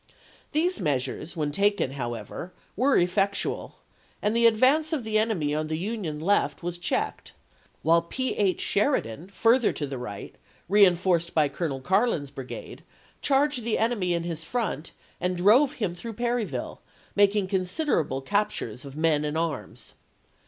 These 0.51 0.79
measures 0.79 1.37
when 1.37 1.51
taken, 1.51 1.91
however, 1.91 2.51
were 2.75 2.97
effectual, 2.97 3.75
and 4.19 4.35
the 4.35 4.47
advance 4.47 4.93
of 4.93 5.03
the 5.03 5.19
enemy 5.19 5.53
on 5.53 5.67
the 5.67 5.77
Union 5.77 6.19
left 6.19 6.63
was 6.63 6.79
checked; 6.79 7.33
while 7.83 8.01
P. 8.01 8.33
H. 8.33 8.59
Sheridan, 8.61 9.27
further 9.29 9.71
to 9.73 9.85
the 9.85 9.99
right, 9.99 10.33
reenf 10.67 11.03
orced 11.05 11.35
by 11.35 11.49
Colonel 11.49 11.81
Carlin's 11.81 12.31
brigade, 12.31 12.81
charged 13.21 13.63
the 13.63 13.77
enemy 13.77 14.15
in 14.15 14.23
his 14.23 14.43
front, 14.43 14.89
and 15.19 15.37
drove 15.37 15.73
him 15.73 15.93
through 15.93 16.13
Perryville, 16.13 16.81
making 17.15 17.45
consid 17.47 17.85
erable 17.87 18.25
captures 18.25 18.83
of 18.83 18.95
men 18.97 19.23
and 19.23 19.37
arms. 19.37 19.93